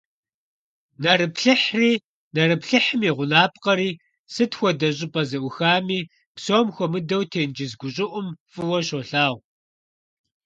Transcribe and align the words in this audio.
Нэрыплъыхьри, 1.03 1.91
нэрыплъыхьым 2.35 3.01
и 3.09 3.11
гъунапкъэри 3.17 3.91
сыт 4.33 4.51
хуэдэ 4.57 4.89
щӀыпӀэ 4.97 5.23
ззӀухами, 5.29 5.99
псом 6.35 6.67
хуэмыдэу 6.75 7.23
тенджыз 7.31 7.71
гущӀыӀум, 7.79 8.27
фӀыуэ 8.51 8.79
щолъагъу. 8.87 9.39